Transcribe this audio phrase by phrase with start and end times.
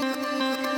[0.00, 0.77] Música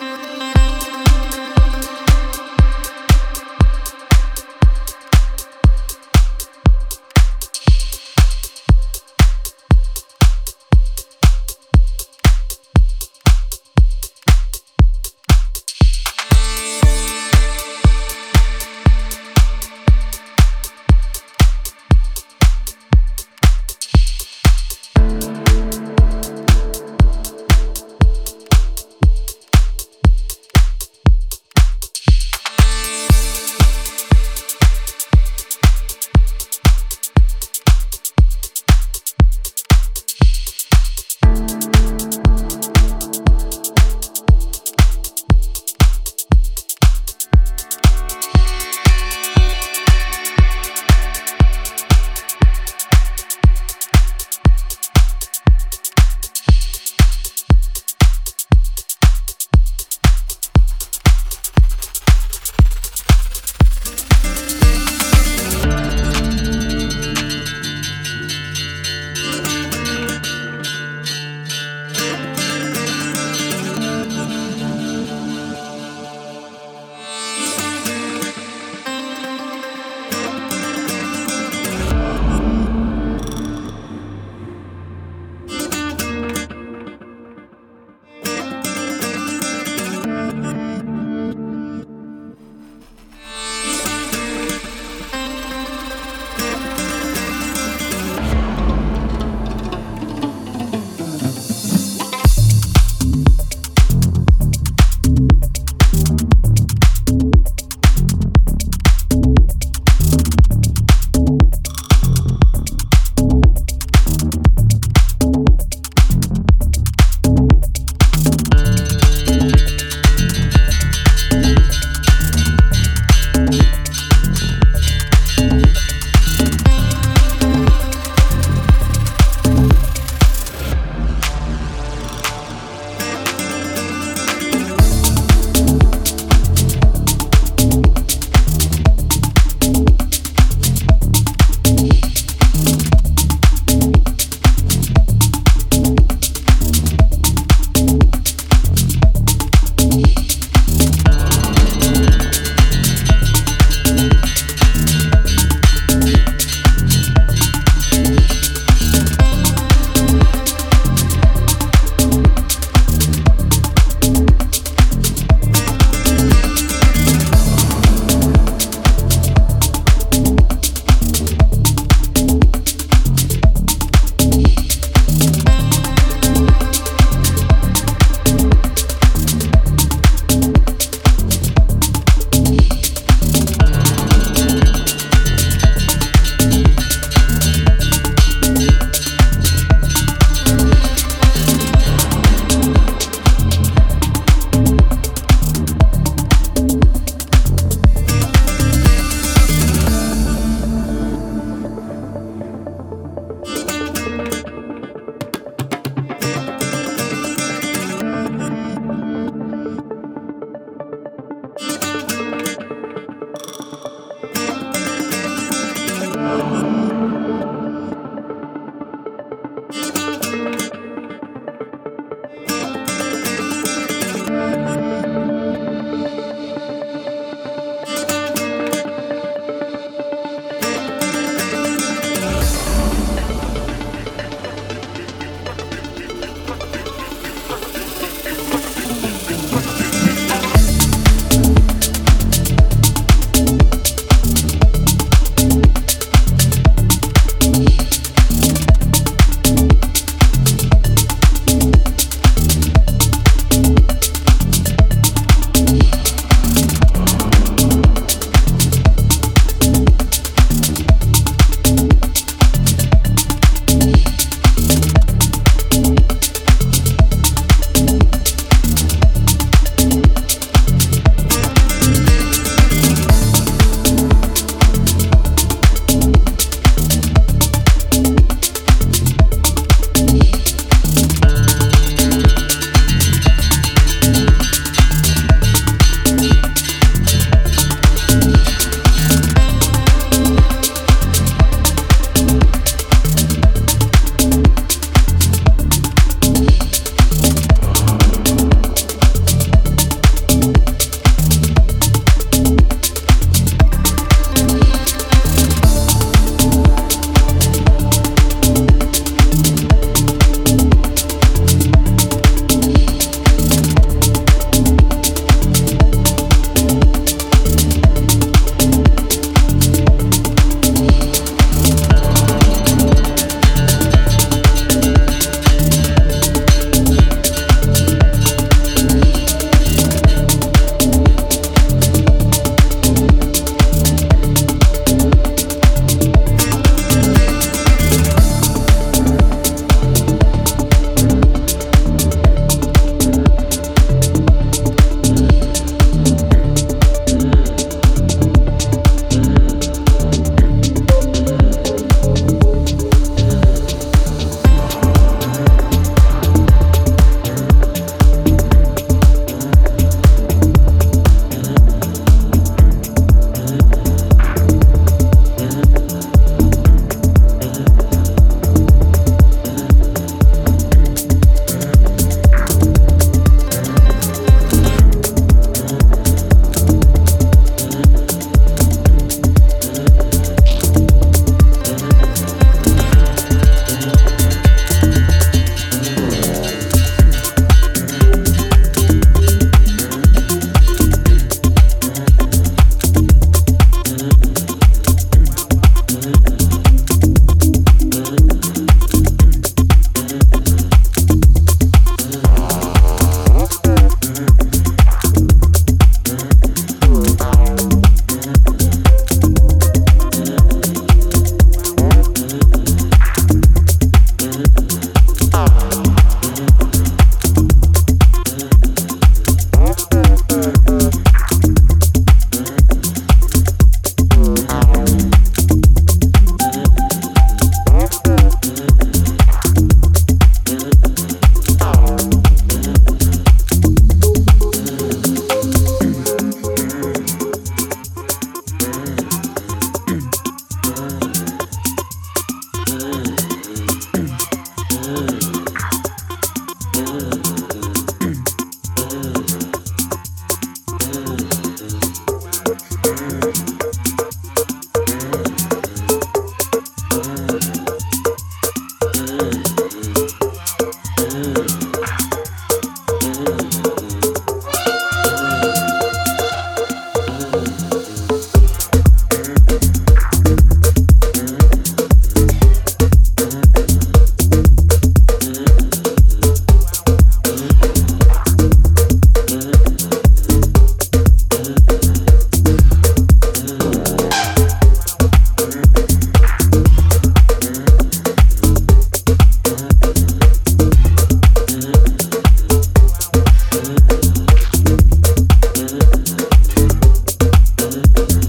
[497.71, 498.20] love.